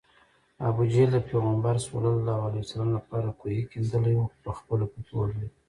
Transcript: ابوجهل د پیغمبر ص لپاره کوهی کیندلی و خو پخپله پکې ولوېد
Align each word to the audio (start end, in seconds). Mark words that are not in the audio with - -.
ابوجهل 0.67 1.09
د 1.13 1.17
پیغمبر 1.29 1.75
ص 1.87 2.71
لپاره 2.95 3.29
کوهی 3.39 3.61
کیندلی 3.71 4.13
و 4.15 4.25
خو 4.29 4.35
پخپله 4.45 4.85
پکې 4.91 5.13
ولوېد 5.15 5.53